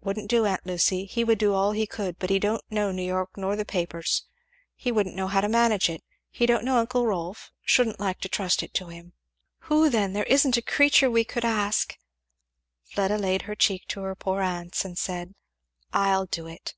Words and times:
"Wouldn't 0.00 0.28
do, 0.28 0.44
aunt 0.44 0.66
Lucy 0.66 1.04
he 1.04 1.22
would 1.22 1.38
do 1.38 1.54
all 1.54 1.70
he 1.70 1.86
could, 1.86 2.18
but 2.18 2.30
he 2.30 2.40
don't 2.40 2.64
know 2.68 2.90
New 2.90 3.00
York 3.04 3.30
nor 3.36 3.54
the 3.54 3.64
papers 3.64 4.24
he 4.74 4.90
wouldn't 4.90 5.14
know 5.14 5.28
how 5.28 5.40
to 5.40 5.48
manage 5.48 5.88
it 5.88 6.02
he 6.30 6.46
don't 6.46 6.64
know 6.64 6.78
uncle 6.78 7.06
Rolf 7.06 7.52
shouldn't 7.62 8.00
like 8.00 8.18
to 8.22 8.28
trust 8.28 8.64
it 8.64 8.74
to 8.74 8.88
him." 8.88 9.12
"Who 9.70 9.88
then? 9.88 10.14
there 10.14 10.24
isn't 10.24 10.56
a 10.56 10.62
creature 10.62 11.08
we 11.08 11.22
could 11.22 11.44
ask" 11.44 11.96
Fleda 12.92 13.18
laid 13.18 13.42
her 13.42 13.54
cheek 13.54 13.86
to 13.90 14.00
her 14.00 14.16
poor 14.16 14.40
aunt's 14.40 14.84
and 14.84 14.98
said, 14.98 15.36
"I'll 15.92 16.26
do 16.26 16.48
it." 16.48 16.74